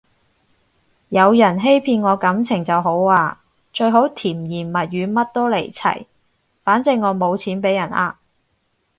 [1.09, 6.07] 有人欺騙我感情就好啊，最好甜言蜜語乜都嚟齊，
[6.63, 8.15] 反正我冇錢畀人呃